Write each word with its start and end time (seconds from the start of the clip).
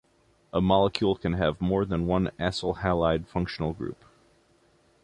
A 0.51 0.59
molecule 0.61 1.15
can 1.15 1.33
have 1.33 1.61
more 1.61 1.85
than 1.85 2.07
one 2.07 2.31
acyl 2.39 2.77
halide 2.77 3.27
functional 3.27 3.71
group. 3.73 4.03